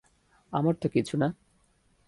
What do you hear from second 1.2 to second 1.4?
না।